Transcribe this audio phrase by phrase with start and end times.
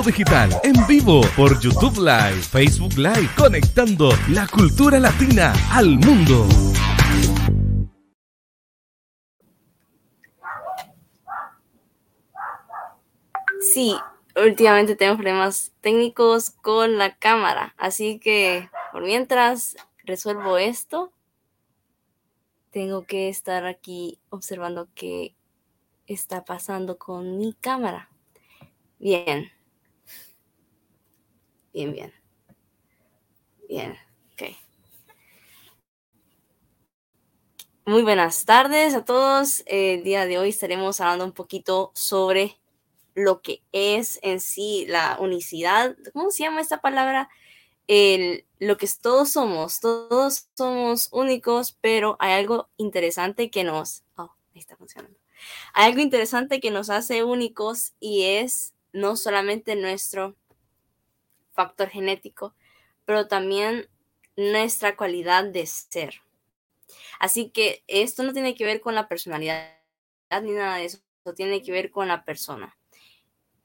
[0.00, 6.46] Digital en vivo por YouTube Live, Facebook Live, conectando la cultura latina al mundo.
[13.60, 13.94] Sí,
[14.34, 21.12] últimamente tengo problemas técnicos con la cámara, así que por mientras resuelvo esto,
[22.70, 25.34] tengo que estar aquí observando qué
[26.06, 28.08] está pasando con mi cámara.
[28.98, 29.51] Bien.
[31.72, 32.12] Bien, bien.
[33.66, 33.96] Bien,
[34.34, 34.42] ok.
[37.86, 39.62] Muy buenas tardes a todos.
[39.66, 42.60] El día de hoy estaremos hablando un poquito sobre
[43.14, 45.96] lo que es en sí la unicidad.
[46.12, 47.30] ¿Cómo se llama esta palabra?
[47.86, 49.80] El, lo que todos somos.
[49.80, 54.04] Todos somos únicos, pero hay algo interesante que nos...
[54.16, 55.18] Oh, ahí está funcionando.
[55.72, 60.36] Hay algo interesante que nos hace únicos y es no solamente nuestro
[61.52, 62.54] factor genético,
[63.04, 63.88] pero también
[64.36, 66.22] nuestra cualidad de ser.
[67.18, 69.76] Así que esto no tiene que ver con la personalidad
[70.42, 70.98] ni nada de eso,
[71.36, 72.76] tiene que ver con la persona.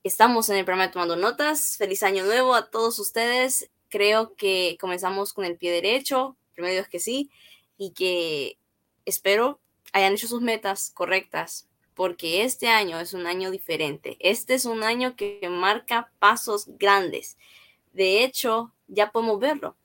[0.03, 1.77] Estamos en el programa Tomando Notas.
[1.77, 3.69] Feliz año nuevo a todos ustedes.
[3.89, 7.29] Creo que comenzamos con el pie derecho, primero Dios que sí,
[7.77, 8.57] y que
[9.05, 9.59] espero
[9.93, 14.17] hayan hecho sus metas correctas, porque este año es un año diferente.
[14.19, 17.37] Este es un año que marca pasos grandes.
[17.97, 19.75] De hecho, ya podemos verlo.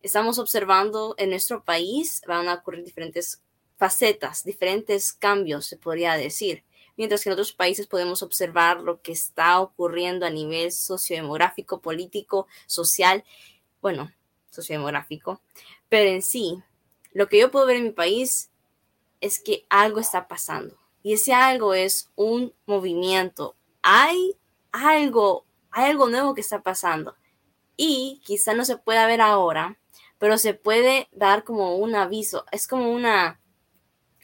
[0.00, 3.42] Estamos observando en nuestro país, van a ocurrir diferentes
[3.76, 6.64] facetas, diferentes cambios, se podría decir.
[6.96, 12.46] Mientras que en otros países podemos observar lo que está ocurriendo a nivel sociodemográfico, político,
[12.64, 13.22] social,
[13.82, 14.10] bueno,
[14.50, 15.42] sociodemográfico.
[15.90, 16.62] Pero en sí,
[17.12, 18.48] lo que yo puedo ver en mi país
[19.20, 23.56] es que algo está pasando y ese algo es un movimiento.
[23.82, 24.38] Hay
[24.72, 27.14] algo, hay algo nuevo que está pasando.
[27.78, 29.78] Y quizá no se pueda ver ahora,
[30.18, 32.44] pero se puede dar como un aviso.
[32.52, 33.40] Es como una,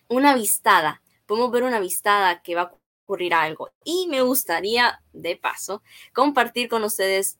[0.08, 1.00] una vistada.
[1.24, 3.70] Podemos ver una vistada que va a ocurrir algo.
[3.84, 5.82] Y me gustaría, de paso,
[6.12, 7.38] compartir con ustedes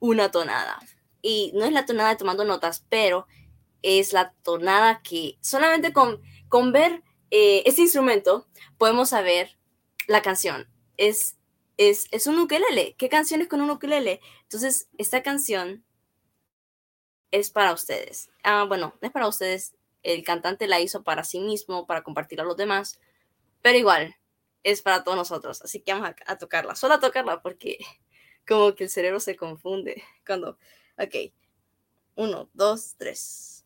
[0.00, 0.80] una tonada.
[1.20, 3.26] Y no es la tonada de tomando notas, pero
[3.82, 8.46] es la tonada que solamente con, con ver eh, este instrumento,
[8.78, 9.58] podemos saber
[10.06, 10.68] la canción.
[10.96, 11.36] Es,
[11.78, 12.94] es, es un ukelele.
[12.98, 14.20] ¿Qué canciones con un ukelele?
[14.42, 15.84] Entonces, esta canción
[17.30, 18.30] es para ustedes.
[18.42, 19.74] Ah, bueno, no es para ustedes.
[20.02, 23.00] El cantante la hizo para sí mismo, para compartirla a los demás.
[23.62, 24.16] Pero igual,
[24.64, 25.62] es para todos nosotros.
[25.62, 26.74] Así que vamos a, a tocarla.
[26.74, 27.78] Solo a tocarla porque
[28.46, 30.58] como que el cerebro se confunde cuando...
[30.98, 31.32] Ok.
[32.16, 33.64] Uno, dos, tres.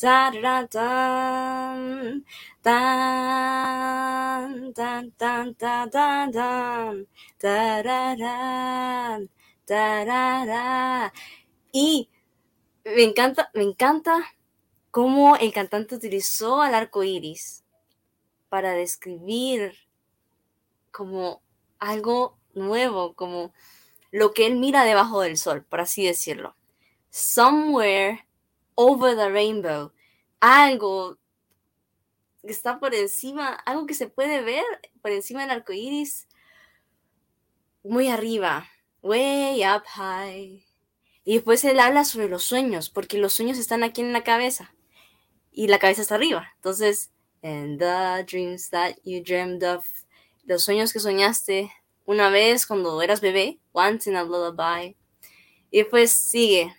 [0.00, 0.66] Da da
[9.66, 11.12] da da
[11.72, 12.08] y
[12.84, 14.24] me encanta me encanta
[14.90, 17.64] cómo el cantante utilizó al arco iris
[18.48, 19.74] para describir
[20.90, 21.42] como
[21.78, 23.52] algo nuevo, como
[24.10, 26.56] lo que él mira debajo del sol, por así decirlo.
[27.10, 28.26] Somewhere
[28.80, 29.92] over the rainbow,
[30.40, 31.18] algo
[32.40, 34.64] que está por encima, algo que se puede ver
[35.02, 36.26] por encima del arco iris,
[37.84, 38.66] muy arriba,
[39.02, 40.64] way up high.
[41.24, 44.74] Y después él habla sobre los sueños, porque los sueños están aquí en la cabeza
[45.52, 46.50] y la cabeza está arriba.
[46.56, 47.10] Entonces,
[47.42, 49.86] and the dreams that you dreamed of,
[50.44, 51.70] los sueños que soñaste
[52.06, 54.96] una vez cuando eras bebé, once in a lullaby.
[55.70, 56.74] Y después sigue,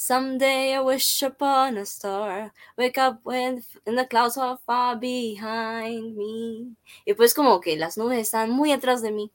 [0.00, 6.76] Someday I wish upon a star, wake up when the clouds are far behind me.
[7.04, 9.32] Y pues como que las nubes están muy atrás de mí.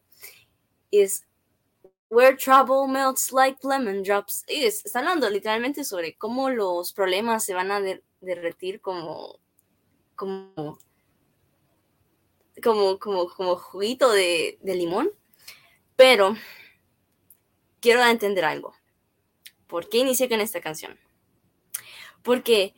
[0.89, 1.25] is
[2.07, 4.45] Where Trouble Melts Like Lemon Drops.
[4.47, 7.81] Y está hablando literalmente sobre cómo los problemas se van a
[8.21, 9.41] derretir como,
[10.15, 10.79] como,
[12.63, 15.11] como, como, juguito de limón.
[15.97, 16.37] Pero
[17.81, 18.73] quiero entender algo.
[19.67, 20.99] ¿Por qué inicié con esta canción?
[22.21, 22.73] Porque,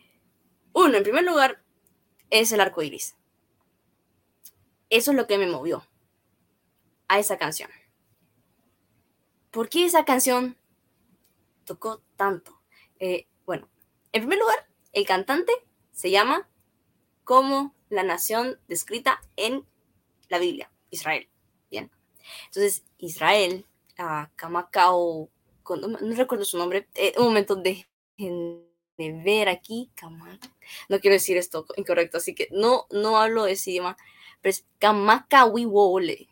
[0.74, 1.64] uno, en primer lugar,
[2.30, 3.16] es el arco iris.
[4.90, 5.86] Eso es lo que me movió
[7.08, 7.70] a esa canción.
[9.52, 10.58] ¿Por qué esa canción
[11.64, 12.62] tocó tanto?
[13.00, 13.70] Eh, bueno,
[14.12, 15.52] en primer lugar, el cantante
[15.92, 16.50] se llama
[17.24, 19.66] como la nación descrita en
[20.30, 21.30] la Biblia, Israel.
[21.70, 21.92] Bien.
[22.46, 23.66] Entonces, Israel,
[24.00, 25.30] uh, Kamakao,
[25.70, 29.92] no, recuerdo su nombre, eh, un momento de, de ver aquí,
[30.90, 33.98] no quiero decir esto incorrecto, así que no, no hablo de ese idioma,
[34.42, 36.30] pero es Kamakawiwole.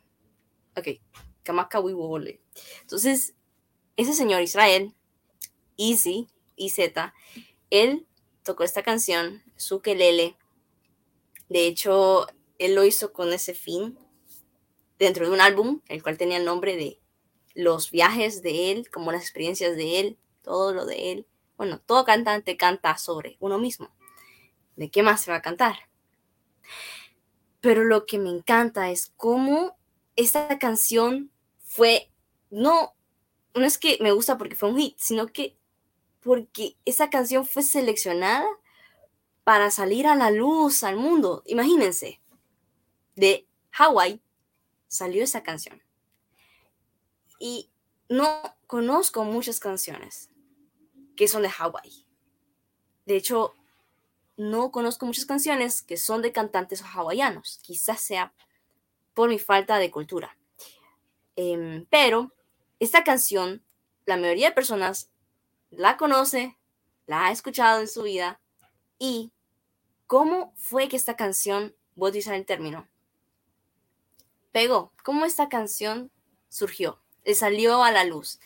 [0.78, 0.88] Ok,
[1.44, 2.42] Kamakawiwole.
[2.82, 3.36] Entonces,
[3.98, 4.94] ese señor Israel,
[5.78, 6.78] Easy, IZ,
[7.70, 8.08] él
[8.44, 10.38] tocó esta canción, su kelele.
[11.50, 12.28] De hecho,
[12.60, 13.98] él lo hizo con ese fin
[15.00, 17.00] dentro de un álbum, el cual tenía el nombre de
[17.54, 21.28] los viajes de él, como las experiencias de él, todo lo de él.
[21.58, 23.90] Bueno, todo cantante canta sobre uno mismo.
[24.76, 25.76] ¿De qué más se va a cantar?
[27.62, 29.78] Pero lo que me encanta es cómo
[30.16, 32.10] esta canción fue
[32.50, 32.94] no
[33.56, 35.56] no es que me gusta porque fue un hit, sino que
[36.22, 38.48] porque esa canción fue seleccionada
[39.44, 41.44] para salir a la luz, al mundo.
[41.46, 42.22] Imagínense,
[43.16, 44.22] de Hawái
[44.88, 45.82] salió esa canción.
[47.46, 47.70] Y
[48.08, 50.30] no conozco muchas canciones
[51.18, 52.08] que son de Hawái.
[53.06, 53.54] De hecho,
[54.38, 57.60] no conozco muchas canciones que son de cantantes hawaianos.
[57.62, 58.34] Quizás sea
[59.14, 60.38] por mi falta de cultura.
[61.36, 62.34] Em, pero
[62.80, 63.62] esta canción,
[64.06, 65.12] la mayoría de personas
[65.70, 66.58] la conoce,
[67.08, 68.40] la ha escuchado en su vida
[69.00, 69.34] y
[70.08, 72.88] cómo fue que esta canción, voy a utilizar el término,
[74.54, 76.10] pegó, cómo esta canción
[76.48, 77.03] surgió,
[77.34, 78.40] salió a la luz.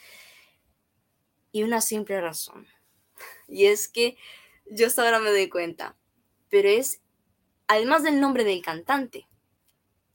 [1.51, 2.67] Y una simple razón.
[3.47, 4.17] Y es que
[4.69, 5.95] yo hasta ahora me doy cuenta,
[6.49, 7.01] pero es,
[7.67, 9.27] además del nombre del cantante,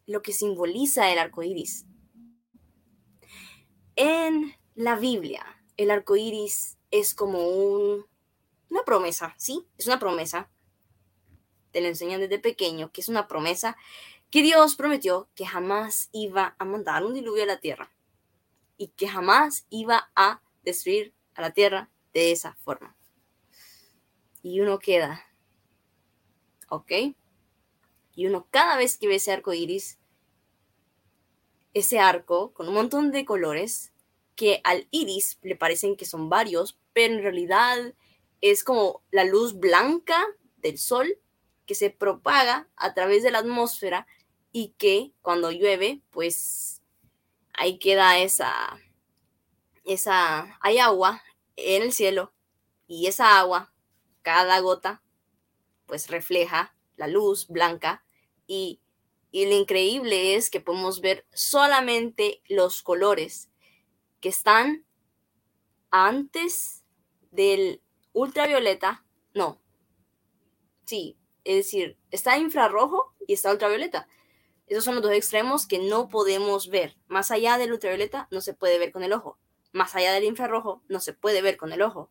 [0.07, 1.87] lo que simboliza el arco iris.
[3.97, 5.45] En la Biblia,
[5.77, 7.47] el arco iris es como
[8.69, 9.67] una promesa, ¿sí?
[9.79, 10.51] Es una promesa.
[11.71, 13.77] Te lo enseñan desde pequeño, que es una promesa
[14.31, 17.91] que Dios prometió que jamás iba a mandar un diluvio a la tierra
[18.83, 22.97] y que jamás iba a destruir a la tierra de esa forma.
[24.43, 25.25] Y uno queda,
[26.69, 26.91] ¿ok?
[28.17, 30.01] Y uno cada vez que ve ese arco iris
[31.75, 33.93] ese arco con un montón de colores
[34.35, 37.95] que al iris le parecen que son varios, pero en realidad
[38.41, 40.27] es como la luz blanca
[40.57, 41.21] del sol
[41.67, 44.09] que se propaga a través de la atmósfera
[44.51, 46.82] y que cuando llueve, pues
[47.63, 48.81] ahí queda esa,
[49.85, 51.23] esa, hay agua
[51.57, 52.33] en el cielo
[52.87, 53.73] y esa agua,
[54.23, 55.03] cada gota,
[55.87, 58.05] pues refleja la luz blanca
[58.47, 58.83] y
[59.33, 63.49] y lo increíble es que podemos ver solamente los colores
[64.21, 64.85] que están
[65.91, 66.85] antes
[67.31, 67.81] del
[68.13, 69.07] ultravioleta.
[69.33, 69.59] No.
[70.85, 74.07] Sí, es decir, está infrarrojo y está ultravioleta.
[74.73, 76.97] Esos son los dos extremos que no podemos ver.
[77.07, 79.39] Más allá del ultravioleta no se puede ver con el ojo.
[79.73, 82.11] Más allá del infrarrojo no se puede ver con el ojo.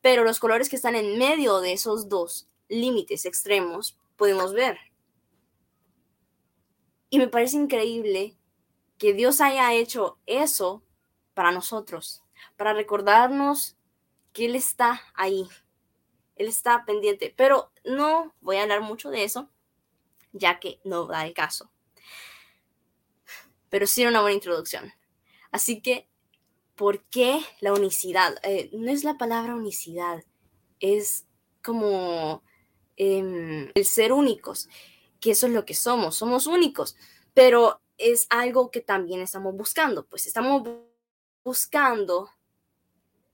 [0.00, 4.78] Pero los colores que están en medio de esos dos límites extremos podemos ver.
[7.10, 8.38] Y me parece increíble
[8.96, 10.82] que Dios haya hecho eso
[11.34, 12.22] para nosotros,
[12.56, 13.76] para recordarnos
[14.32, 15.46] que Él está ahí,
[16.36, 17.34] Él está pendiente.
[17.36, 19.50] Pero no voy a hablar mucho de eso,
[20.32, 21.70] ya que no da el caso.
[23.70, 24.92] Pero sí una buena introducción.
[25.50, 26.08] Así que,
[26.74, 28.36] ¿por qué la unicidad?
[28.42, 30.24] Eh, no es la palabra unicidad,
[30.80, 31.26] es
[31.62, 32.42] como
[32.96, 34.68] em, el ser únicos
[35.20, 36.96] que eso es lo que somos, somos únicos,
[37.34, 40.68] pero es algo que también estamos buscando, pues estamos
[41.42, 42.30] buscando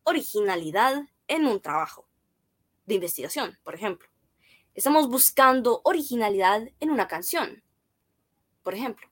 [0.05, 2.09] originalidad en un trabajo
[2.87, 4.09] de investigación, por ejemplo.
[4.75, 7.63] Estamos buscando originalidad en una canción,
[8.63, 9.09] por ejemplo.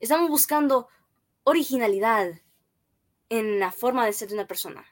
[0.00, 0.88] Estamos buscando
[1.44, 2.40] originalidad
[3.28, 4.86] en la forma de ser de una persona,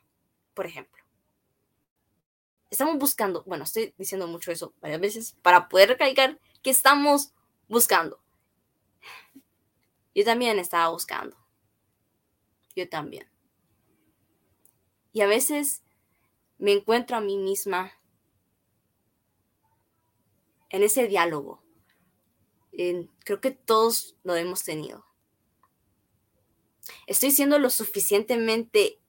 [0.55, 1.05] por ejemplo.
[2.71, 7.33] Estamos buscando, bueno, estoy diciendo mucho eso varias veces para poder recalcar que estamos
[7.69, 8.21] buscando.
[10.15, 11.37] Yo también estaba buscando.
[12.75, 13.31] yo también.
[15.13, 15.83] Y a veces
[16.59, 17.93] me encuentro a mí misma
[20.69, 21.66] en ese diálogo.
[23.25, 25.07] Creo que todos lo hemos tenido.
[27.07, 29.01] Estoy siendo lo suficientemente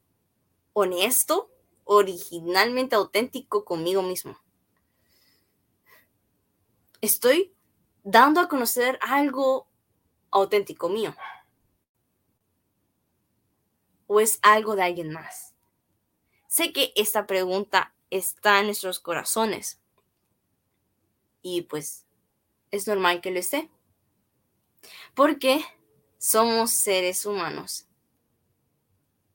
[0.74, 1.52] honesto,
[1.84, 4.40] originalmente auténtico conmigo mismo.
[7.02, 7.54] Estoy
[8.04, 9.68] dando a conocer algo
[10.32, 11.16] auténtico mío.
[14.08, 15.54] ¿O es algo de alguien más?
[16.48, 19.82] Sé que esta pregunta está en nuestros corazones.
[21.42, 22.07] Y pues
[22.72, 23.70] es normal que lo esté.
[25.16, 25.64] Porque
[26.18, 27.88] somos seres humanos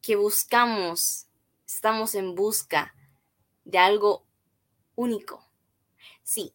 [0.01, 1.29] que buscamos,
[1.67, 2.95] estamos en busca
[3.65, 4.27] de algo
[4.97, 5.49] único.
[6.23, 6.53] Sí,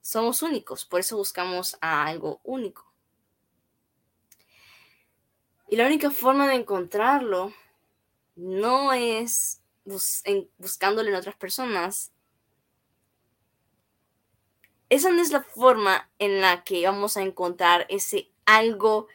[0.00, 2.90] somos únicos, por eso buscamos a algo único.
[5.68, 7.52] Y la única forma de encontrarlo
[8.36, 9.60] no es
[10.58, 12.12] buscándolo en otras personas.
[14.88, 19.08] Esa no es la forma en la que vamos a encontrar ese algo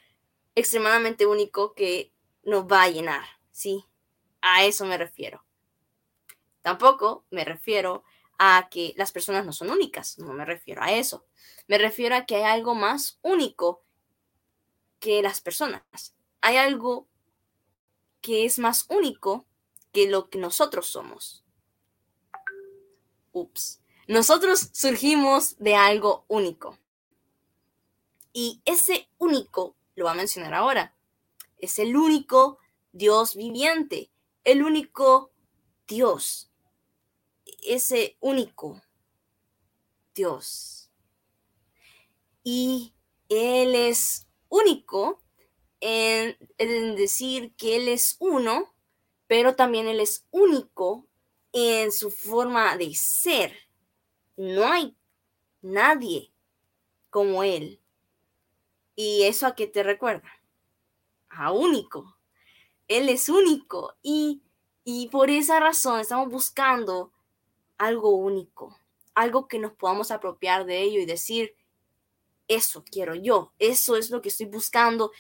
[0.56, 2.12] extremadamente único que
[2.44, 3.86] nos va a llenar, ¿sí?
[4.42, 5.46] A eso me refiero.
[6.62, 8.04] Tampoco me refiero
[8.38, 11.26] a que las personas no son únicas, no me refiero a eso.
[11.68, 13.84] Me refiero a que hay algo más único
[15.00, 15.84] que las personas.
[16.42, 17.08] Hay algo
[18.20, 19.46] que es más único
[19.92, 21.44] que lo que nosotros somos.
[23.32, 23.81] Ups.
[24.12, 26.78] Nosotros surgimos de algo único.
[28.34, 30.94] Y ese único, lo va a mencionar ahora,
[31.60, 32.58] es el único
[32.92, 34.12] Dios viviente,
[34.44, 35.32] el único
[35.88, 36.52] Dios,
[37.66, 38.82] ese único
[40.14, 40.90] Dios.
[42.44, 42.94] Y
[43.30, 45.22] Él es único
[45.80, 48.74] en, en, decir que Él es uno,
[49.28, 51.08] pero también Él es único
[51.54, 53.71] en su forma de ser.
[54.42, 54.96] No hay
[55.62, 56.32] nadie
[57.12, 57.80] como Él.
[58.96, 60.28] ¿Y eso a qué te recuerda?
[61.30, 62.18] A único.
[62.88, 64.42] Él es único y,
[64.84, 67.12] y por esa razón estamos buscando
[67.78, 68.80] algo único,
[69.14, 71.56] algo que nos podamos apropiar de ello y decir,
[72.48, 75.12] eso quiero yo, eso es lo que estoy buscando.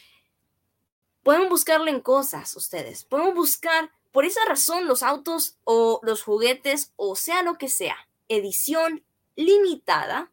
[1.21, 6.91] Pueden buscarlo en cosas ustedes, podemos buscar por esa razón los autos o los juguetes
[6.95, 9.03] o sea lo que sea, edición
[9.35, 10.31] limitada.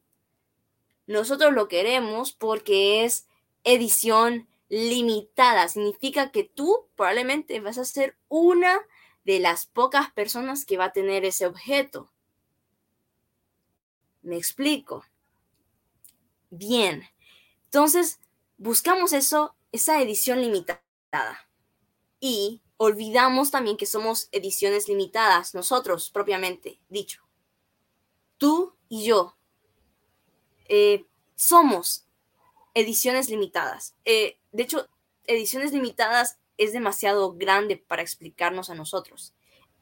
[1.06, 3.26] Nosotros lo queremos porque es
[3.64, 5.68] edición limitada.
[5.68, 8.78] Significa que tú probablemente vas a ser una
[9.24, 12.10] de las pocas personas que va a tener ese objeto.
[14.22, 15.04] Me explico.
[16.50, 17.04] Bien.
[17.64, 18.20] Entonces,
[18.56, 20.82] buscamos eso, esa edición limitada.
[22.20, 27.22] Y olvidamos también que somos ediciones limitadas, nosotros propiamente dicho.
[28.38, 29.36] Tú y yo
[30.68, 32.04] eh, somos
[32.74, 33.94] ediciones limitadas.
[34.04, 34.88] Eh, de hecho,
[35.26, 39.32] ediciones limitadas es demasiado grande para explicarnos a nosotros.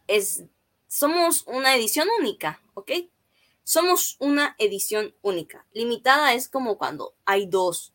[0.07, 0.45] Es,
[0.87, 2.93] somos una edición única, ¿ok?
[3.65, 5.67] Somos una edición única.
[5.73, 7.93] Limitada es como cuando hay dos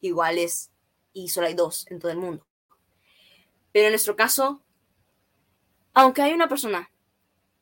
[0.00, 0.70] iguales
[1.12, 2.46] y solo hay dos en todo el mundo.
[3.72, 4.62] Pero en nuestro caso,
[5.94, 6.90] aunque hay una persona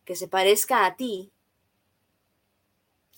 [0.05, 1.33] que se parezca a ti,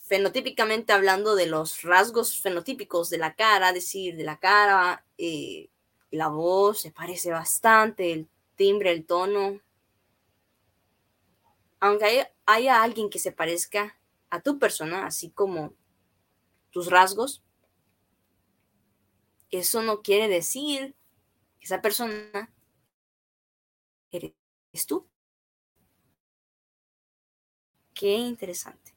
[0.09, 5.69] fenotípicamente hablando de los rasgos fenotípicos de la cara, decir, de la cara, eh,
[6.11, 9.61] la voz se parece bastante, el timbre, el tono.
[11.81, 13.99] Aunque haya, haya alguien que se parezca
[14.31, 15.75] a tu persona, así como
[16.71, 17.43] tus rasgos,
[19.51, 20.95] eso no quiere decir
[21.59, 22.53] que esa persona
[24.11, 24.35] eres
[24.87, 25.07] tú.
[27.95, 28.88] Qué interesante.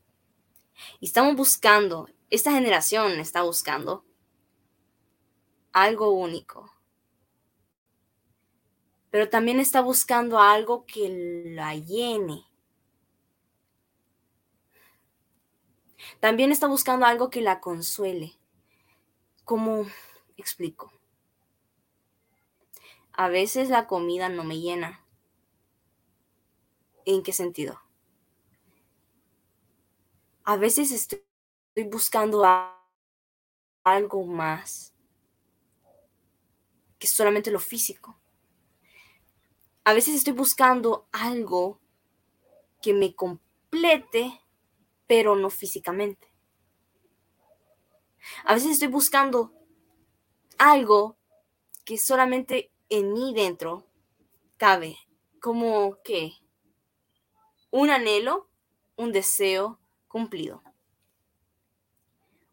[1.00, 4.06] Y estamos buscando, esta generación está buscando
[5.74, 6.74] algo único.
[9.10, 12.46] Pero también está buscando algo que la llene.
[16.20, 18.38] También está buscando algo que la consuele.
[19.44, 19.86] ¿Cómo
[20.38, 20.94] explico?
[23.14, 25.06] A veces la comida no me llena.
[27.06, 27.82] ¿En qué sentido?
[30.44, 31.24] A veces estoy
[31.90, 32.44] buscando
[33.84, 34.94] algo más
[37.00, 38.20] que solamente lo físico.
[39.84, 41.80] A veces estoy buscando algo
[42.82, 44.42] que me complete,
[45.08, 46.32] pero no físicamente.
[48.46, 49.52] A veces estoy buscando
[50.58, 51.18] algo
[51.84, 53.88] que solamente en mí dentro
[54.58, 54.98] cabe
[55.40, 56.34] como que
[57.72, 58.48] un anhelo,
[58.96, 59.81] un deseo
[60.12, 60.62] cumplido.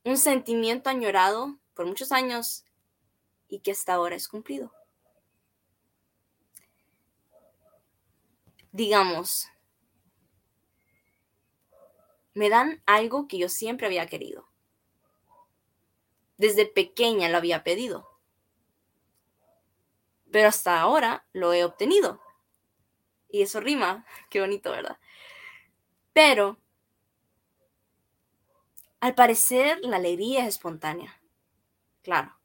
[0.05, 2.65] Un sentimiento añorado por muchos años
[3.49, 4.73] y que hasta ahora es cumplido.
[8.71, 9.49] Digamos,
[12.33, 14.49] me dan algo que yo siempre había querido.
[16.37, 18.09] Desde pequeña lo había pedido.
[20.31, 22.21] Pero hasta ahora lo he obtenido.
[23.29, 24.99] Y eso rima, qué bonito, ¿verdad?
[26.13, 26.59] Pero,
[29.01, 31.23] al parecer, la alegría es espontánea.
[32.03, 32.39] Claro,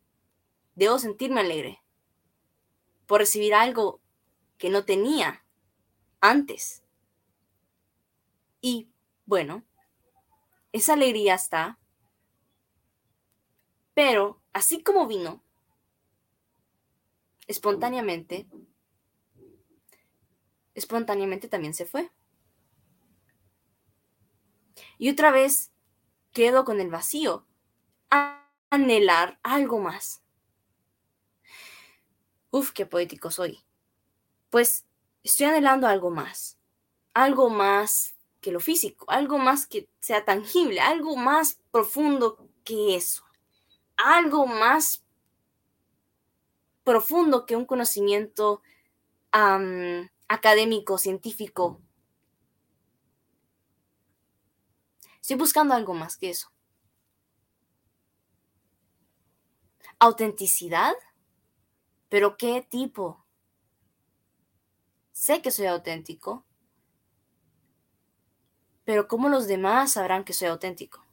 [0.76, 1.82] debo sentirme alegre
[3.06, 4.02] por recibir algo
[4.58, 5.46] que no tenía
[6.22, 6.84] antes.
[8.62, 8.90] Y,
[9.26, 9.64] bueno,
[10.72, 11.80] esa alegría está,
[13.94, 15.44] pero así como vino,
[17.48, 18.48] espontáneamente,
[20.76, 22.10] espontáneamente también se fue.
[24.98, 25.73] Y otra vez
[26.34, 27.46] quedo con el vacío,
[28.70, 30.22] anhelar algo más.
[32.52, 33.64] Uf, qué poético soy.
[34.50, 34.86] Pues
[35.24, 36.58] estoy anhelando algo más,
[37.14, 43.24] algo más que lo físico, algo más que sea tangible, algo más profundo que eso,
[43.96, 45.04] algo más
[46.84, 48.62] profundo que un conocimiento
[50.28, 51.82] académico, científico.
[55.24, 56.52] Estoy buscando algo más que eso.
[59.98, 60.92] Autenticidad,
[62.10, 63.26] pero ¿qué tipo?
[65.14, 66.44] Sé que soy auténtico,
[68.84, 71.06] pero ¿cómo los demás sabrán que soy auténtico?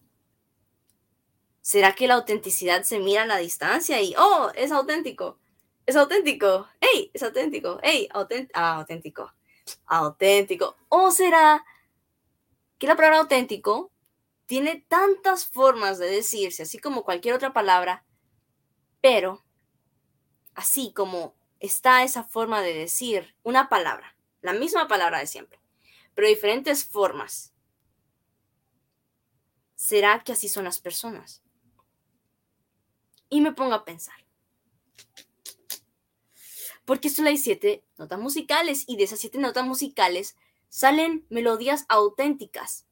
[1.60, 5.38] ¿Será que la autenticidad se mira a la distancia y, oh, es auténtico?
[5.86, 6.66] Es auténtico.
[6.80, 7.12] ¡Ey!
[7.14, 7.78] Es auténtico.
[7.80, 8.08] ¡Ey!
[8.54, 9.32] ah, auténtico.
[9.86, 10.74] Auténtico.
[10.88, 11.64] ¿O será
[12.76, 13.92] que la palabra auténtico
[14.50, 18.04] tiene tantas formas de decirse, así como cualquier otra palabra,
[19.00, 19.44] pero
[20.56, 25.60] así como está esa forma de decir una palabra, la misma palabra de siempre,
[26.16, 27.54] pero diferentes formas.
[29.76, 31.44] ¿Será que así son las personas?
[33.28, 34.26] Y me pongo a pensar.
[36.84, 40.36] Porque solo hay siete notas musicales y de esas siete notas musicales
[40.68, 42.89] salen melodías auténticas.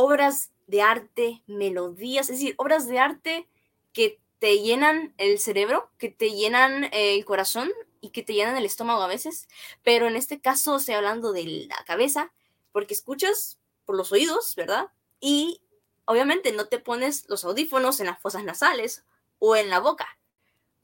[0.00, 3.48] Obras de arte, melodías, es decir, obras de arte
[3.92, 7.68] que te llenan el cerebro, que te llenan el corazón
[8.00, 9.48] y que te llenan el estómago a veces.
[9.82, 12.32] Pero en este caso estoy hablando de la cabeza,
[12.70, 14.92] porque escuchas por los oídos, ¿verdad?
[15.18, 15.62] Y
[16.04, 19.04] obviamente no te pones los audífonos en las fosas nasales
[19.40, 20.16] o en la boca,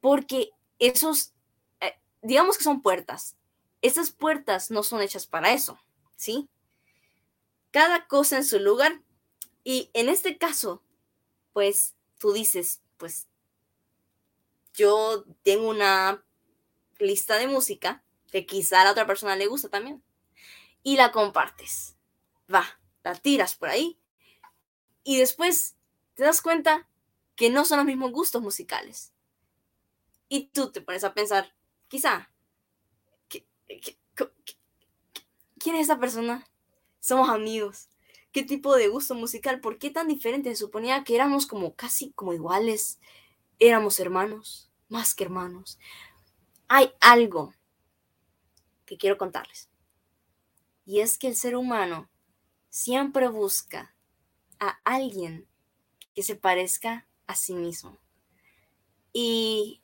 [0.00, 0.50] porque
[0.80, 1.34] esos,
[1.80, 3.36] eh, digamos que son puertas.
[3.80, 5.78] Esas puertas no son hechas para eso,
[6.16, 6.48] ¿sí?
[7.70, 9.03] Cada cosa en su lugar.
[9.64, 10.82] Y en este caso,
[11.52, 13.26] pues tú dices, pues
[14.74, 16.24] yo tengo una
[16.98, 20.02] lista de música que quizá a la otra persona le gusta también.
[20.82, 21.96] Y la compartes.
[22.52, 23.98] Va, la tiras por ahí
[25.04, 25.76] y después
[26.14, 26.88] te das cuenta
[27.36, 29.12] que no son los mismos gustos musicales.
[30.28, 31.54] Y tú te pones a pensar,
[31.88, 32.30] quizá,
[35.58, 36.48] quién es esa persona?
[37.00, 37.88] Somos amigos.
[38.34, 39.60] ¿Qué tipo de gusto musical?
[39.60, 40.50] ¿Por qué tan diferente?
[40.50, 42.98] Se suponía que éramos como casi como iguales.
[43.60, 45.78] Éramos hermanos, más que hermanos.
[46.66, 47.54] Hay algo
[48.86, 49.70] que quiero contarles.
[50.84, 52.10] Y es que el ser humano
[52.70, 53.94] siempre busca
[54.58, 55.46] a alguien
[56.12, 58.00] que se parezca a sí mismo.
[59.12, 59.80] Y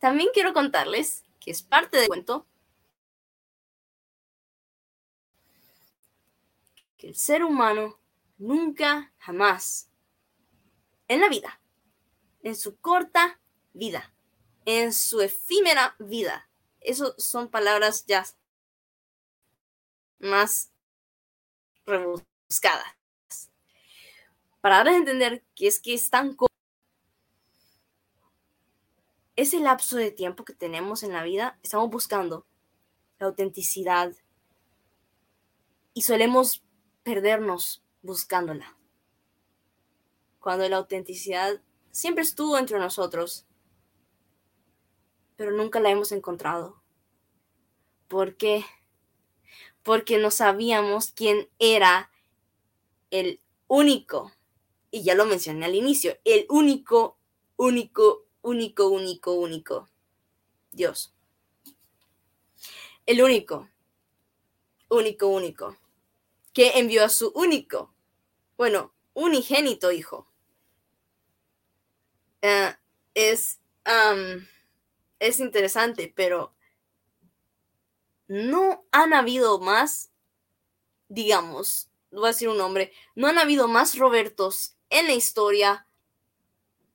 [0.00, 2.46] también quiero contarles, que es parte del cuento,
[7.00, 7.98] que el ser humano
[8.36, 9.90] nunca, jamás,
[11.08, 11.58] en la vida,
[12.42, 13.40] en su corta
[13.72, 14.12] vida,
[14.66, 18.26] en su efímera vida, eso son palabras ya
[20.18, 20.70] más
[21.86, 22.94] rebuscadas.
[24.60, 26.36] Para darles a entender que es que es tan
[29.36, 32.46] ese lapso de tiempo que tenemos en la vida, estamos buscando
[33.18, 34.12] la autenticidad
[35.94, 36.62] y solemos
[37.12, 38.76] perdernos buscándola.
[40.38, 43.46] Cuando la autenticidad siempre estuvo entre nosotros,
[45.36, 46.82] pero nunca la hemos encontrado.
[48.08, 48.64] ¿Por qué?
[49.82, 52.10] porque no sabíamos quién era
[53.10, 54.32] el único,
[54.90, 57.18] y ya lo mencioné al inicio, el único,
[57.56, 59.88] único, único, único, único,
[60.72, 61.14] Dios.
[63.06, 63.68] el único,
[64.88, 65.76] único, único,
[66.52, 67.94] que envió a su único,
[68.56, 70.30] bueno, unigénito hijo.
[72.42, 72.74] Eh,
[73.14, 73.60] es,
[75.18, 76.54] es interesante, pero
[78.28, 80.10] no han habido más,
[81.08, 85.86] digamos, voy a decir un nombre, no han habido más Robertos en la historia,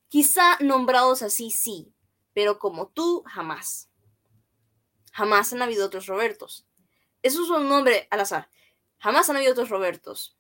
[0.10, 1.94] quizá nombrados así, sí,
[2.34, 3.90] pero como tú, jamás.
[5.12, 6.66] Jamás han habido otros Robertos.
[7.22, 8.50] Eso es un nombre al azar.
[9.00, 10.38] Jamás han habido otros Robertos.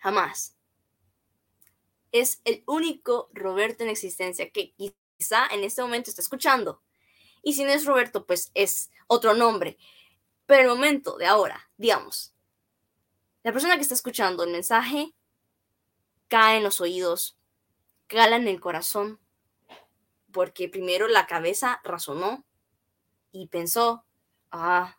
[0.00, 0.56] Jamás.
[2.10, 6.82] Es el único Roberto en existencia que quizá en este momento está escuchando.
[7.42, 9.78] Y si no es Roberto, pues es otro nombre.
[10.46, 12.34] Pero el momento de ahora, digamos,
[13.42, 15.14] la persona que está escuchando el mensaje
[16.28, 17.38] cae en los oídos,
[18.06, 19.18] cala en el corazón,
[20.32, 22.44] porque primero la cabeza razonó
[23.32, 24.04] y pensó,
[24.50, 24.98] ah,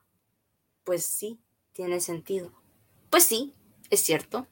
[0.83, 1.39] pues sí,
[1.73, 2.51] tiene sentido.
[3.09, 3.53] Pues sí,
[3.89, 4.47] es cierto.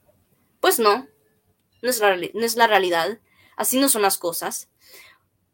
[0.60, 1.07] Pues no,
[1.81, 3.19] no es, la, no es la realidad.
[3.55, 4.69] Así no son las cosas.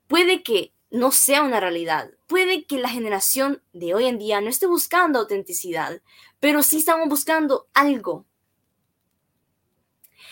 [0.07, 2.11] Puede que no sea una realidad.
[2.27, 6.01] Puede que la generación de hoy en día no esté buscando autenticidad,
[6.39, 8.25] pero sí estamos buscando algo.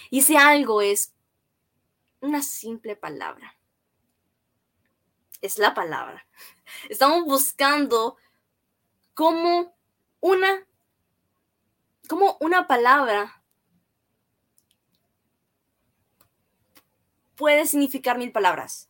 [0.10, 1.14] Y ese algo es
[2.22, 3.58] una simple palabra.
[5.42, 6.26] Es la palabra.
[6.90, 8.18] Estamos buscando
[9.14, 9.76] como
[10.20, 10.66] una,
[12.06, 13.44] como una palabra
[17.36, 18.90] puede significar mil palabras.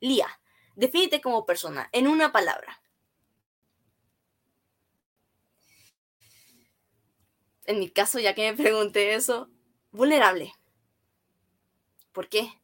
[0.00, 0.28] Lía,
[0.74, 2.82] defínete como persona en una palabra.
[7.64, 9.50] En mi caso, ya que me pregunté eso,
[9.90, 10.54] vulnerable.
[12.12, 12.60] ¿Por qué?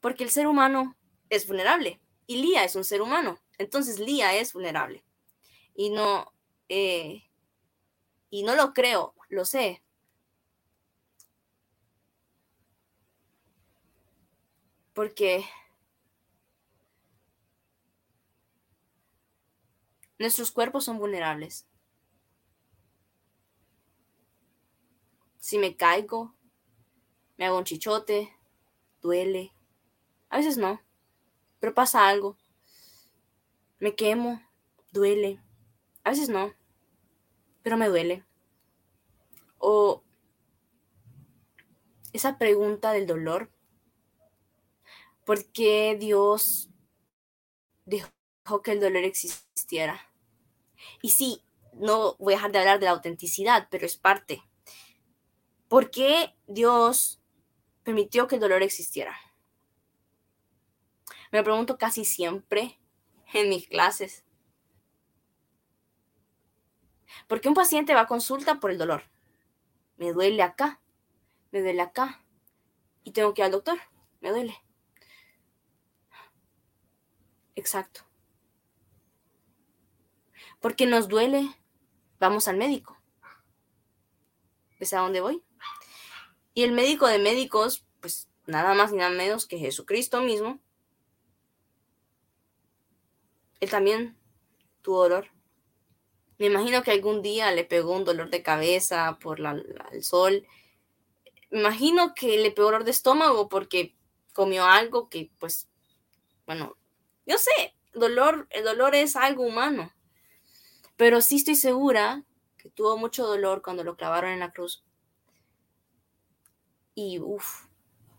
[0.00, 0.96] Porque el ser humano
[1.28, 3.38] es vulnerable y Lía es un ser humano.
[3.58, 5.04] Entonces Lía es vulnerable.
[5.74, 6.32] Y no,
[6.68, 7.24] eh,
[8.34, 9.80] y no lo creo, lo sé.
[14.92, 15.44] Porque
[20.18, 21.68] nuestros cuerpos son vulnerables.
[25.38, 26.34] Si me caigo,
[27.36, 28.34] me hago un chichote,
[29.00, 29.52] duele.
[30.30, 30.80] A veces no
[31.64, 32.36] pero pasa algo.
[33.78, 34.42] Me quemo,
[34.92, 35.40] duele.
[36.02, 36.52] A veces no,
[37.64, 38.24] pero me duele.
[39.58, 40.04] O
[42.12, 43.50] esa pregunta del dolor.
[45.24, 46.68] ¿Por qué Dios
[47.86, 50.12] dejó que el dolor existiera?
[51.00, 54.42] Y sí, no voy a dejar de hablar de la autenticidad, pero es parte.
[55.68, 57.20] ¿Por qué Dios
[57.82, 59.16] permitió que el dolor existiera?
[61.32, 62.78] Me lo pregunto casi siempre
[63.32, 64.23] en mis clases.
[67.26, 69.04] ¿Por qué un paciente va a consulta por el dolor?
[69.96, 70.80] Me duele acá,
[71.50, 72.24] me duele acá.
[73.04, 73.78] Y tengo que ir al doctor,
[74.20, 74.62] me duele.
[77.54, 78.02] Exacto.
[80.60, 81.48] Porque nos duele,
[82.18, 82.98] vamos al médico.
[84.80, 85.42] ¿Ves a dónde voy?
[86.54, 90.60] Y el médico de médicos, pues nada más ni nada menos que Jesucristo mismo,
[93.60, 94.16] él también
[94.82, 95.33] tuvo dolor.
[96.38, 100.46] Me imagino que algún día le pegó un dolor de cabeza por el sol.
[101.50, 103.94] Me imagino que le pegó dolor de estómago porque
[104.32, 105.68] comió algo que, pues,
[106.46, 106.76] bueno,
[107.26, 109.92] yo sé, dolor, el dolor es algo humano.
[110.96, 112.24] Pero sí estoy segura
[112.56, 114.84] que tuvo mucho dolor cuando lo clavaron en la cruz.
[116.94, 117.66] Y uff,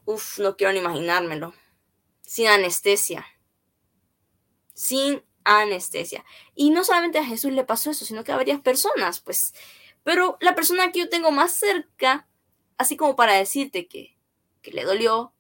[0.06, 1.54] uff, no quiero ni imaginármelo.
[2.22, 3.26] Sin anestesia
[4.76, 6.26] sin anestesia.
[6.56, 9.54] Y no solamente a Jesús le pasó eso, sino que a varias personas, pues.
[10.04, 12.28] Pero la persona que yo tengo más cerca,
[12.78, 14.18] así como para decirte que,
[14.62, 15.34] que le dolió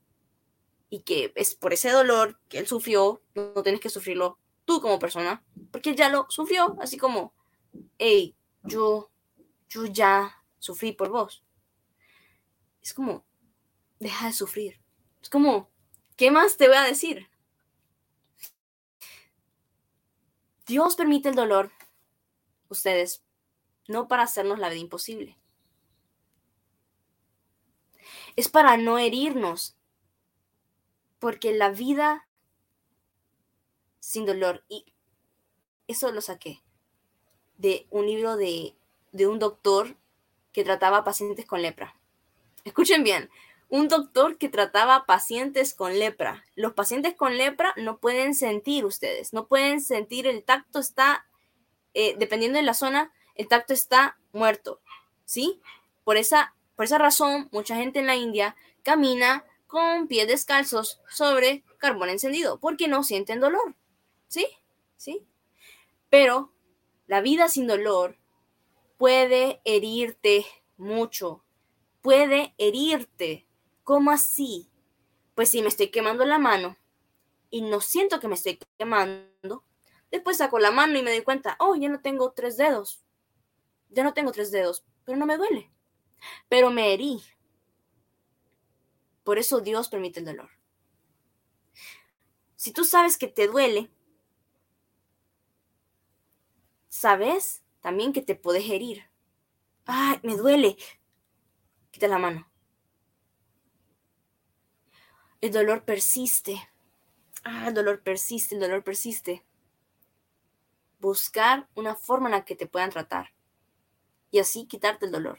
[0.89, 4.99] y que es por ese dolor que él sufrió, no, tienes que sufrirlo tú como
[4.99, 7.33] persona, porque él ya lo sufrió, así como,
[7.97, 9.11] hey, yo,
[9.69, 11.43] yo ya sufrí por vos.
[12.81, 13.25] Es como,
[13.99, 14.79] deja de sufrir.
[15.21, 15.69] Es como,
[16.15, 17.29] ¿qué más te voy a decir?
[20.65, 21.71] Dios permite el dolor,
[22.69, 23.23] ustedes,
[23.87, 25.37] no para hacernos la vida imposible.
[28.35, 29.77] Es para no herirnos,
[31.19, 32.27] porque la vida
[33.99, 34.85] sin dolor, y
[35.87, 36.61] eso lo saqué
[37.57, 38.75] de un libro de,
[39.11, 39.95] de un doctor
[40.51, 41.95] que trataba a pacientes con lepra.
[42.63, 43.29] Escuchen bien,
[43.69, 46.43] un doctor que trataba pacientes con lepra.
[46.55, 51.25] Los pacientes con lepra no pueden sentir ustedes, no pueden sentir, el tacto está
[51.93, 54.81] eh, dependiendo de la zona, el tacto está muerto,
[55.25, 55.61] ¿sí?
[56.03, 61.63] Por esa, por esa razón, mucha gente en la India camina con pies descalzos sobre
[61.77, 63.75] carbón encendido, porque no sienten dolor,
[64.27, 64.47] ¿sí?
[64.97, 65.25] ¿Sí?
[66.09, 66.51] Pero
[67.07, 68.17] la vida sin dolor
[68.97, 70.45] puede herirte
[70.77, 71.43] mucho,
[72.01, 73.44] puede herirte.
[73.85, 74.67] ¿Cómo así?
[75.35, 76.75] Pues si me estoy quemando la mano
[77.51, 79.63] y no siento que me estoy quemando,
[80.09, 83.05] después saco la mano y me doy cuenta, oh, ya no tengo tres dedos.
[83.89, 85.71] Ya no tengo tres dedos, pero no me duele.
[86.49, 87.21] Pero me herí.
[89.23, 90.49] Por eso Dios permite el dolor.
[92.55, 93.91] Si tú sabes que te duele,
[96.89, 99.03] sabes también que te puedes herir.
[99.85, 100.75] Ay, me duele.
[101.91, 102.49] Quita la mano.
[105.45, 106.59] El dolor persiste.
[107.43, 109.45] Ah, el dolor persiste, el dolor persiste.
[110.99, 113.29] Buscar una forma en la que te puedan tratar
[114.31, 115.37] y así quitarte el dolor.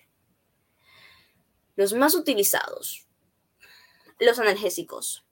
[1.75, 3.09] Los más utilizados,
[4.21, 5.27] los analgésicos,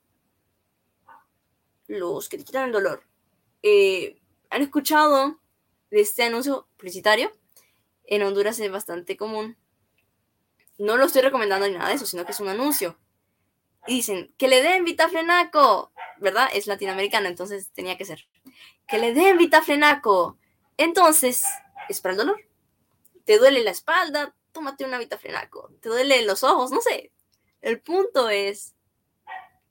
[1.86, 3.04] los que te quitan el dolor.
[3.62, 5.40] Eh, ¿Han escuchado
[5.92, 7.30] de este anuncio publicitario?
[8.06, 9.56] En Honduras es bastante común.
[10.78, 12.98] No lo estoy recomendando ni nada de eso, sino que es un anuncio.
[13.86, 16.48] Y dicen, que le den vitaflenaco, ¿verdad?
[16.52, 18.26] Es latinoamericano, entonces tenía que ser.
[18.88, 20.38] Que le den vitaflenaco.
[20.76, 21.44] Entonces,
[21.88, 22.40] es para el dolor.
[23.24, 25.70] Te duele la espalda, tómate una vitaflenaco.
[25.80, 27.12] Te duele los ojos, no sé.
[27.60, 28.74] El punto es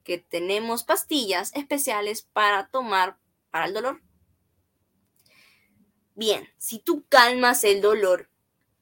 [0.04, 3.18] que tenemos pastillas especiales para tomar
[3.52, 4.02] para el dolor.
[6.16, 8.30] Bien, si tú calmas el dolor,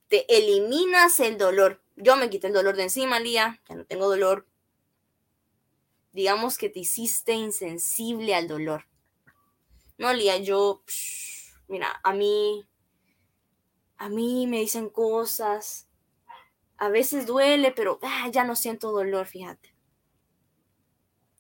[0.08, 1.82] te eliminas el dolor.
[1.96, 4.48] Yo me quité el dolor de encima, Lía, ya no tengo dolor.
[6.14, 8.86] Digamos que te hiciste insensible al dolor.
[9.98, 10.84] No, Lía, yo,
[11.68, 12.68] mira, a mí,
[13.98, 15.88] a mí me dicen cosas.
[16.78, 19.76] A veces duele, pero ah, ya no siento dolor, fíjate.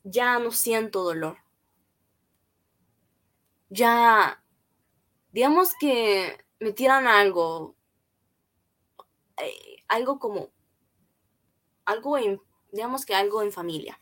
[0.04, 1.38] Ya no siento dolor.
[3.70, 4.42] Ya
[5.32, 7.76] digamos que me tiran algo,
[9.38, 10.50] eh, algo como,
[11.86, 14.00] algo en, digamos que algo en familia.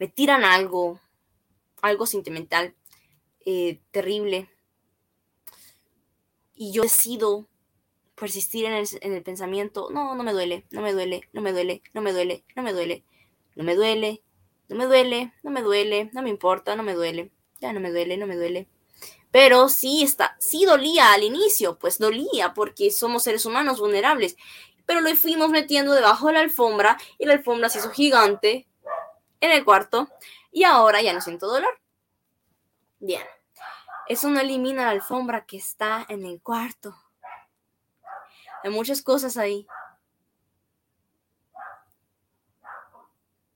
[0.00, 0.98] Me tiran algo,
[1.82, 2.74] algo sentimental,
[3.44, 4.48] eh, terrible.
[6.54, 7.46] Y yo decido
[8.14, 11.52] persistir en el, en el, pensamiento, no, no me duele, no me duele, no me
[11.52, 13.04] duele, no me duele, no me duele,
[13.54, 14.22] no me duele,
[14.68, 17.90] no me duele, no me duele, no me importa, no me duele, ya no me
[17.90, 18.68] duele, no me duele.
[19.30, 24.38] Pero sí, está, sí dolía al inicio, pues dolía porque somos seres humanos vulnerables.
[24.86, 28.66] Pero lo fuimos metiendo debajo de la alfombra y la alfombra se hizo gigante
[29.40, 30.08] en el cuarto
[30.52, 31.80] y ahora ya no siento dolor.
[32.98, 33.22] Bien,
[34.08, 36.94] eso no elimina la alfombra que está en el cuarto.
[38.62, 39.66] Hay muchas cosas ahí.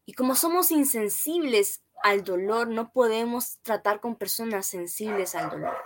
[0.07, 5.77] Y como somos insensibles al dolor, no podemos tratar con personas sensibles al dolor.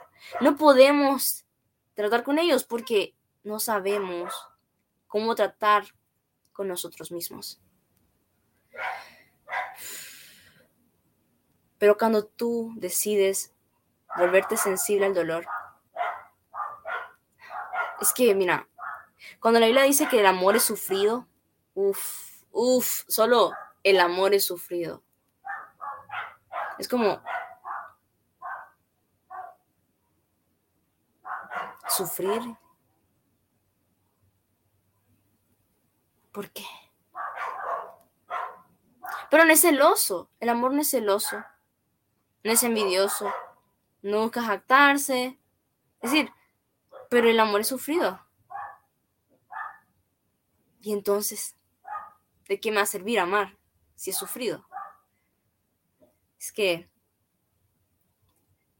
[0.40, 1.44] No podemos
[1.94, 4.34] tratar con ellos porque no sabemos
[5.06, 5.84] cómo tratar
[6.52, 7.61] con nosotros mismos.
[11.78, 13.54] Pero cuando tú decides
[14.16, 15.46] volverte sensible al dolor,
[18.00, 18.68] es que, mira,
[19.40, 21.28] cuando la Biblia dice que el amor es sufrido,
[21.74, 25.02] uff, uff, solo el amor es sufrido.
[26.78, 27.20] Es como
[31.88, 32.56] sufrir.
[36.32, 36.64] ¿Por qué?
[39.30, 40.30] Pero no es celoso.
[40.40, 41.44] El amor no es celoso.
[42.44, 43.32] No es envidioso.
[44.02, 45.38] No busca jactarse.
[46.00, 46.32] Es decir,
[47.10, 48.24] pero el amor es sufrido.
[50.80, 51.56] Y entonces,
[52.48, 53.58] ¿de qué me va a servir amar
[53.94, 54.68] si es sufrido?
[56.38, 56.88] es que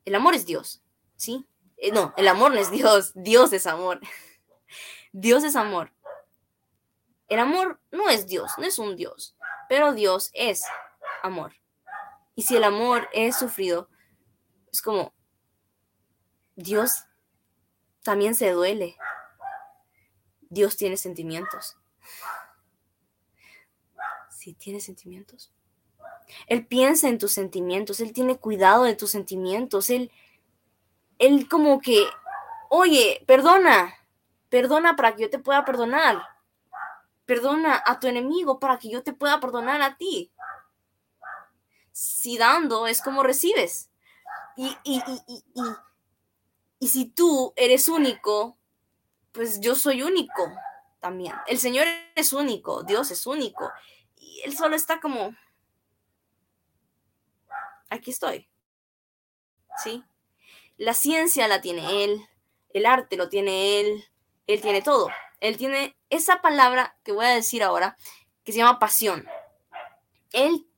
[0.04, 0.82] el amor es Dios,
[1.16, 1.46] ¿sí?
[1.76, 4.00] Eh, no, el amor no es Dios, Dios es amor.
[5.12, 5.92] Dios es amor.
[7.28, 9.37] El amor no es Dios, no es un Dios,
[9.68, 10.64] pero Dios es
[11.22, 11.54] amor.
[12.35, 13.88] Y si el amor es sufrido,
[14.72, 15.12] es como
[16.54, 17.04] Dios
[18.02, 18.96] también se duele.
[20.48, 21.76] Dios tiene sentimientos.
[24.31, 25.52] Sí, tiene sentimientos.
[26.46, 30.11] Él piensa en tus sentimientos, Él tiene cuidado de tus sentimientos, Él,
[31.18, 32.07] Él como que,
[32.68, 33.94] oye, perdona,
[34.48, 36.22] perdona para que yo te pueda perdonar.
[37.29, 40.33] Perdona a tu enemigo para que yo te pueda perdonar a ti.
[41.93, 43.91] Si dando es como recibes.
[44.57, 45.62] Y, y, y,
[46.79, 48.57] Y si tú eres único,
[49.33, 50.51] pues yo soy único
[51.01, 51.35] también.
[51.47, 53.71] El Señor es único, Dios es único.
[54.17, 55.37] Y Él solo está como,
[57.91, 58.49] aquí estoy.
[59.85, 60.03] ¿Sí?
[60.79, 62.27] La ciencia la tiene Él,
[62.71, 64.03] el arte lo tiene Él,
[64.47, 65.11] Él tiene todo.
[65.40, 67.96] Él tiene esa palabra que voy a decir ahora,
[68.44, 69.27] que se llama pasión.
[70.33, 70.68] Él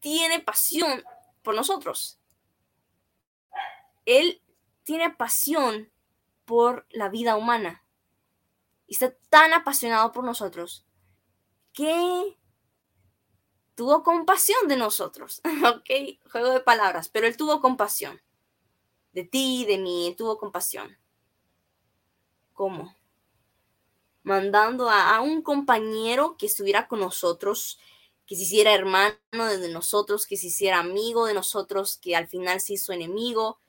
[0.00, 1.04] tiene pasión
[1.42, 2.18] por nosotros.
[4.04, 4.42] Él
[4.84, 5.92] tiene pasión
[6.44, 7.84] por la vida humana.
[8.86, 10.86] Y está tan apasionado por nosotros
[11.72, 12.38] que
[13.74, 15.40] tuvo compasión de nosotros.
[15.66, 18.20] ok, juego de palabras, pero él tuvo compasión.
[19.12, 20.96] De ti, de mí, él tuvo compasión.
[22.52, 22.94] ¿Cómo?
[24.22, 27.78] Mandando a, un compañero que estuviera con nosotros,
[28.26, 32.60] que se hiciera hermano de nosotros, que se hiciera amigo de nosotros, que al final
[32.60, 33.60] se hizo enemigo,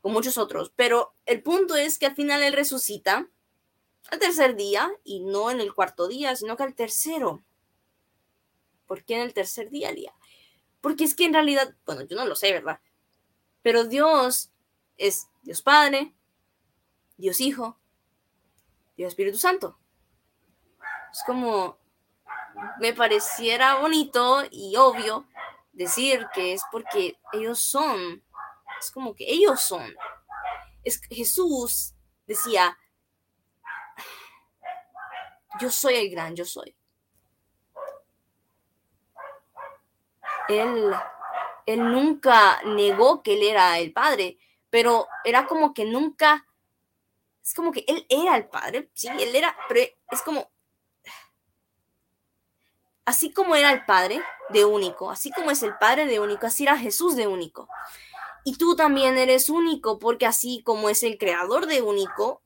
[0.00, 0.72] con muchos otros.
[0.74, 3.28] Pero el punto es que al final él resucita
[4.10, 7.44] al tercer día y no en el cuarto día, sino que al tercero.
[8.86, 10.14] ¿Por qué en el tercer día, Lía?
[10.80, 12.80] Porque es que en realidad, bueno, yo no lo sé, ¿verdad?
[13.62, 14.50] Pero Dios
[14.96, 16.14] es Dios Padre,
[17.16, 17.78] Dios Hijo,
[19.00, 19.78] Dios Espíritu Santo.
[21.10, 21.78] Es como,
[22.80, 25.26] me pareciera bonito y obvio
[25.72, 28.22] decir que es porque ellos son
[28.80, 29.94] es como que ellos son.
[30.82, 31.94] Es, Jesús
[32.26, 32.76] decía,
[35.60, 36.74] yo soy el gran, yo soy.
[40.48, 40.92] Él,
[41.66, 44.38] él nunca negó que él era el Padre,
[44.70, 46.46] pero era como que nunca,
[47.42, 50.50] es como que él era el Padre, sí, él era, pero es como,
[53.04, 56.64] así como era el Padre de único, así como es el Padre de único, así
[56.64, 57.68] era Jesús de único.
[58.44, 62.42] Y tú también eres único, porque así como es el creador de único,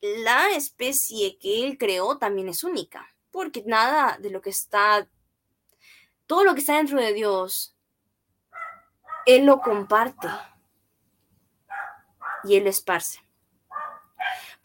[0.00, 5.08] la especie que él creó también es única, porque nada de lo que está,
[6.26, 7.76] todo lo que está dentro de Dios,
[9.26, 10.28] él lo comparte
[12.44, 13.25] y él esparce.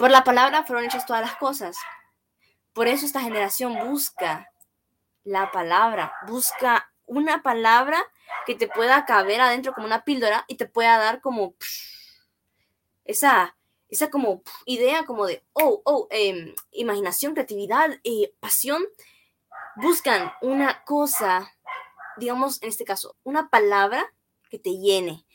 [0.01, 1.77] Por la palabra fueron hechas todas las cosas.
[2.73, 4.51] Por eso esta generación busca
[5.23, 8.03] la palabra, busca una palabra
[8.47, 11.53] que te pueda caber adentro como una píldora y te pueda dar como
[13.05, 13.55] esa,
[13.89, 18.83] esa como idea como de, oh, oh, em, imaginación, creatividad, eh, pasión.
[19.75, 21.53] Buscan una cosa,
[22.17, 24.11] digamos, en este caso, una palabra
[24.49, 25.27] que te llene.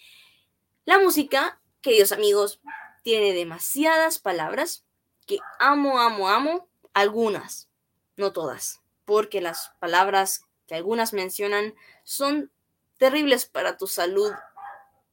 [0.84, 2.60] La música, queridos amigos,
[3.06, 4.84] tiene demasiadas palabras
[5.28, 7.68] que amo, amo, amo, algunas,
[8.16, 12.50] no todas, porque las palabras que algunas mencionan son
[12.96, 14.32] terribles para tu salud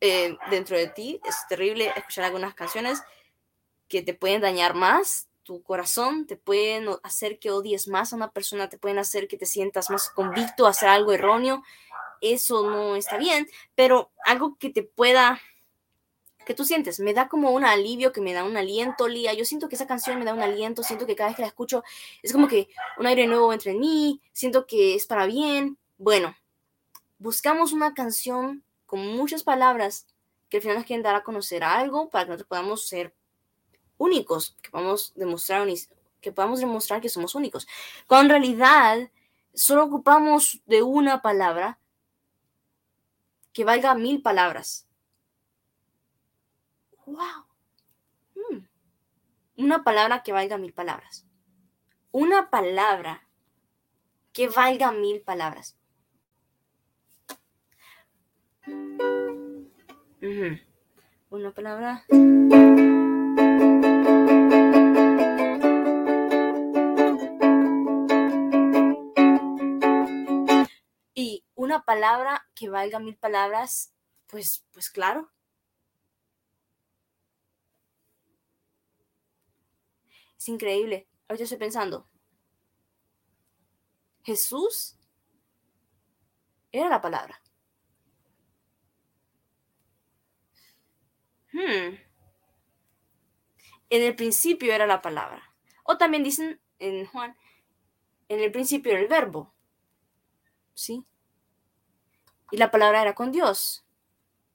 [0.01, 1.21] eh, dentro de ti.
[1.23, 3.03] Es terrible escuchar algunas canciones
[3.87, 8.31] que te pueden dañar más tu corazón, te pueden hacer que odies más a una
[8.31, 11.61] persona, te pueden hacer que te sientas más convicto a hacer algo erróneo.
[12.21, 15.39] Eso no está bien, pero algo que te pueda
[16.45, 19.33] que tú sientes, me da como un alivio, que me da un aliento, Lía.
[19.33, 21.47] Yo siento que esa canción me da un aliento, siento que cada vez que la
[21.47, 21.83] escucho
[22.21, 25.77] es como que un aire nuevo entra en mí, siento que es para bien.
[25.97, 26.35] Bueno,
[27.17, 30.07] buscamos una canción con muchas palabras
[30.49, 33.13] que al final nos quieren dar a conocer algo para que nosotros podamos ser
[33.97, 35.67] únicos, que podamos demostrar,
[36.21, 37.67] que podamos demostrar que somos únicos.
[38.07, 39.09] Cuando en realidad
[39.53, 41.79] solo ocupamos de una palabra
[43.53, 44.87] que valga mil palabras.
[47.05, 47.45] ¡Wow!
[48.35, 48.65] Hmm.
[49.57, 51.25] Una palabra que valga mil palabras.
[52.11, 53.27] Una palabra
[54.31, 55.77] que valga mil palabras.
[61.29, 62.05] Una palabra.
[71.13, 73.93] Y una palabra que valga mil palabras,
[74.27, 75.29] pues, pues claro.
[80.43, 81.07] Es increíble.
[81.29, 82.05] Ahorita estoy pensando.
[84.23, 84.97] Jesús
[86.69, 87.41] era la palabra.
[91.53, 91.95] Hmm.
[93.89, 95.55] En el principio era la palabra.
[95.85, 97.37] O también dicen en Juan,
[98.27, 99.53] en el principio era el verbo.
[100.73, 101.05] ¿Sí?
[102.51, 103.85] Y la palabra era con Dios.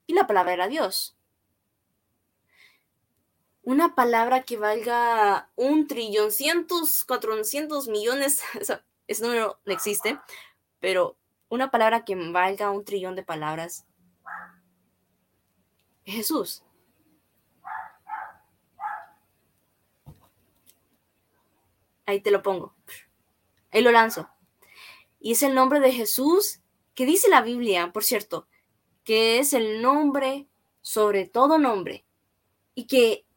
[0.07, 1.18] Y la palabra era Dios
[3.69, 8.41] una palabra que valga un trillón, cientos, cuatrocientos millones,
[9.07, 10.19] ese número no existe,
[10.81, 11.19] pero
[11.51, 13.87] una palabra que valga un trillón de palabras
[16.07, 16.65] Jesús.
[22.07, 22.75] Ahí te lo pongo.
[23.71, 24.31] Ahí lo lanzo.
[25.21, 26.63] Y es el nombre de Jesús
[26.95, 28.49] que dice la Biblia, por cierto,
[29.05, 30.49] que es el nombre
[30.81, 32.07] sobre todo nombre.
[32.75, 33.28] Y que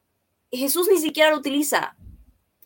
[0.57, 1.95] Jesús ni siquiera lo utiliza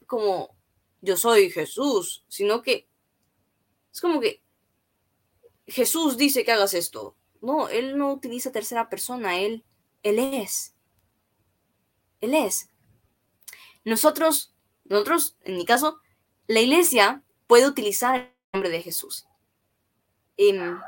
[0.08, 0.56] como
[1.02, 2.88] yo soy Jesús, sino que
[3.94, 4.42] es como que
[5.68, 7.16] Jesús dice que hagas esto.
[7.42, 9.64] No, él no utiliza tercera persona, él,
[10.04, 10.76] él es.
[12.22, 12.70] Él es.
[13.84, 14.56] Nosotros,
[14.86, 16.00] nosotros, en mi caso,
[16.48, 19.28] la iglesia puede utilizar el nombre de Jesús.
[20.38, 20.80] Em,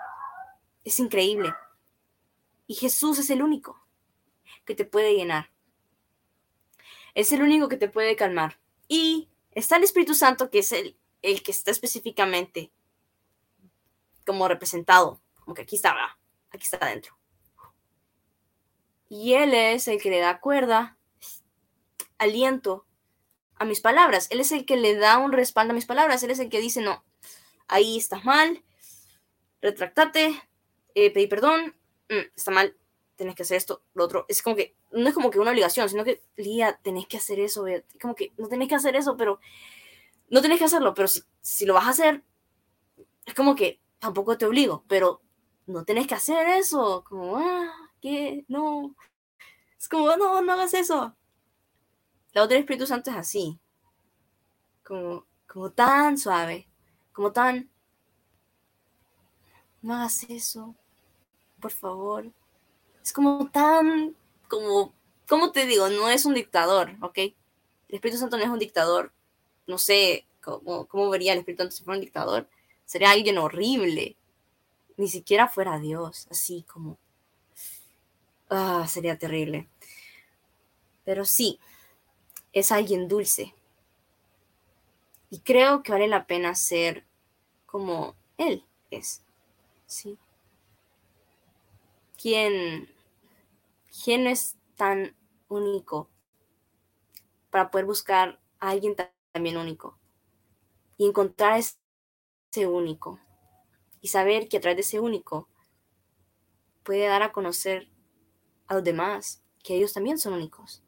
[0.84, 1.54] es increíble.
[2.66, 3.88] Y Jesús es el único
[4.66, 5.52] que te puede llenar.
[7.18, 8.60] Es el único que te puede calmar.
[8.88, 12.72] Y está el Espíritu Santo, que es el, el que está específicamente
[14.24, 15.96] como representado, como que aquí está,
[16.52, 17.18] aquí está adentro.
[19.10, 20.96] Y Él es el que le da cuerda,
[22.20, 22.86] aliento
[23.56, 24.28] a mis palabras.
[24.30, 26.22] Él es el que le da un respaldo a mis palabras.
[26.22, 27.04] Él es el que dice, no,
[27.68, 28.64] ahí estás mal,
[29.60, 30.40] retractate,
[30.94, 31.76] eh, pedí perdón,
[32.10, 32.78] mm, está mal,
[33.18, 34.26] tenés que hacer esto, lo otro.
[34.30, 37.40] Es como que, no es como que una obligación, sino que, Lía, tenés que hacer
[37.40, 37.66] eso,
[38.02, 39.40] como que no tenés que hacer eso, pero
[40.30, 42.24] no tenés que hacerlo, pero si, si lo vas a hacer,
[43.26, 45.22] es como que tampoco te obligo, pero
[45.66, 48.46] no tenés que hacer eso, como, ah, ¿qué?
[48.48, 48.96] No.
[49.80, 51.16] Es como, no, no hagas eso.
[52.34, 53.60] La otra Espíritu Santo es así,
[54.84, 56.70] como, como tan suave,
[57.12, 57.70] como tan,
[59.82, 60.76] no hagas eso,
[61.60, 62.32] por favor.
[63.08, 64.18] Es como tan,
[64.50, 64.94] como,
[65.30, 65.88] ¿cómo te digo?
[65.88, 67.18] No es un dictador, ¿ok?
[67.20, 69.14] El Espíritu Santo no es un dictador.
[69.66, 72.50] No sé cómo, cómo vería el Espíritu Santo si fuera un dictador.
[72.84, 74.18] Sería alguien horrible.
[74.98, 76.98] Ni siquiera fuera Dios, así como...
[78.50, 79.70] Ah, sería terrible.
[81.06, 81.62] Pero sí,
[82.52, 83.56] es alguien dulce.
[85.30, 87.06] Y creo que vale la pena ser
[87.68, 89.22] como Él es.
[89.86, 90.18] Sí.
[92.22, 92.90] ¿Quién,
[94.04, 95.16] quién es tan
[95.48, 96.10] único
[97.50, 98.96] para poder buscar a alguien
[99.34, 100.00] también único?
[100.98, 103.20] Y encontrar ese único.
[104.02, 105.50] Y saber que a través de ese único
[106.84, 107.90] puede dar a conocer
[108.68, 110.84] a los demás que ellos también son únicos.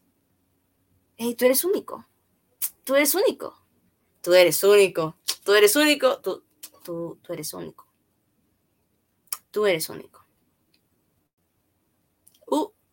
[1.18, 2.08] Hey, tú eres único.
[2.84, 3.62] Tú eres único.
[4.22, 5.18] Tú eres único.
[5.44, 6.20] Tú eres único.
[6.22, 6.44] Tú,
[6.84, 7.88] tú, tú eres único.
[9.52, 10.19] Tú eres único.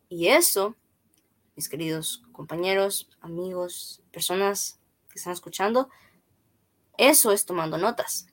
[0.09, 0.75] Y eso,
[1.55, 4.79] mis queridos compañeros, amigos, personas
[5.09, 5.89] que están escuchando,
[6.97, 8.27] eso es tomando notas.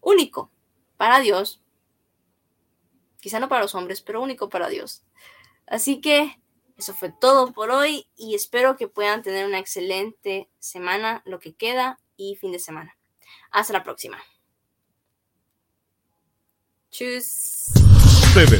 [0.00, 0.50] Único
[0.96, 1.62] para Dios.
[3.20, 5.04] Quizá no para los hombres, pero único para Dios.
[5.66, 6.40] Así que
[6.76, 11.54] eso fue todo por hoy y espero que puedan tener una excelente semana, lo que
[11.54, 12.96] queda y fin de semana.
[13.50, 14.18] Hasta la próxima.
[16.90, 17.81] Tschüss.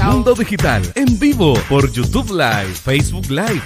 [0.05, 3.61] Mundo Digital en vivo por YouTube Live, Facebook Live